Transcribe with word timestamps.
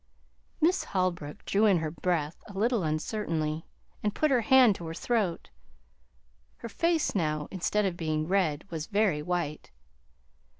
Miss 0.59 0.83
Holbrook 0.85 1.45
drew 1.45 1.67
in 1.67 1.77
her 1.77 1.91
breath 1.91 2.41
a 2.47 2.57
little 2.57 2.81
uncertainly, 2.81 3.67
and 4.01 4.15
put 4.15 4.31
her 4.31 4.41
hand 4.41 4.73
to 4.77 4.87
her 4.87 4.95
throat. 4.95 5.51
Her 6.57 6.69
face 6.69 7.13
now, 7.13 7.47
instead 7.51 7.85
of 7.85 7.97
being 7.97 8.27
red, 8.27 8.65
was 8.71 8.87
very 8.87 9.21
white. 9.21 9.69